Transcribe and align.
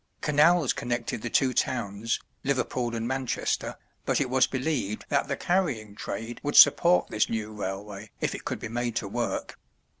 Canals 0.21 0.73
connected 0.73 1.21
the 1.21 1.29
two 1.29 1.53
towns, 1.53 2.19
Liverpool 2.43 2.95
and 2.95 3.07
Manchester, 3.07 3.75
but 4.03 4.19
it 4.19 4.31
was 4.31 4.47
believed 4.47 5.05
that 5.09 5.27
the 5.27 5.37
carrying 5.37 5.93
trade 5.93 6.39
would 6.41 6.55
support 6.55 7.09
this 7.11 7.29
new 7.29 7.51
railway 7.53 8.09
if 8.19 8.33
it 8.33 8.43
could 8.43 8.57
be 8.57 8.67
made 8.67 8.95
to 8.95 9.07
work. 9.07 9.59